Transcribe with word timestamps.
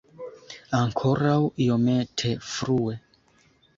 Ankoraŭ 0.77 1.37
iomete 1.67 2.33
frue. 2.55 2.97